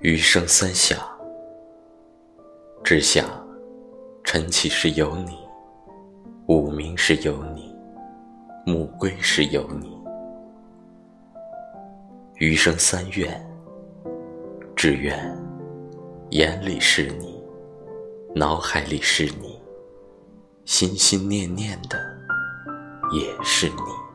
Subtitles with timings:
[0.00, 0.96] 余生三想，
[2.84, 3.28] 只想
[4.22, 5.36] 晨起时有你，
[6.46, 7.74] 午明时有你，
[8.64, 9.98] 暮归时有你。
[12.36, 13.44] 余生三愿，
[14.76, 15.36] 只愿
[16.30, 17.42] 眼里是你，
[18.36, 19.60] 脑海里是你，
[20.64, 21.98] 心心念念的
[23.12, 24.07] 也是你。